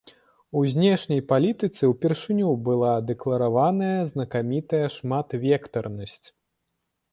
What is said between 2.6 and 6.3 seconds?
была дэклараваная знакамітая шматвектарнасць.